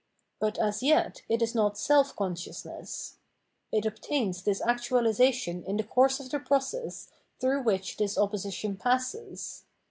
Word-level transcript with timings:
But 0.39 0.57
as 0.57 0.81
yet 0.81 1.21
it 1.29 1.43
is 1.43 1.53
not 1.53 1.77
self 1.77 2.15
consciousness. 2.15 3.17
It 3.71 3.85
obtains 3.85 4.41
this 4.41 4.59
actuah 4.59 5.03
sation 5.09 5.63
ha 5.67 5.73
the 5.77 5.83
course 5.83 6.19
of 6.19 6.31
the 6.31 6.39
process 6.39 7.09
through 7.39 7.61
which 7.61 7.97
this 7.97 8.17
opposition 8.17 8.77
passes. 8.77 9.61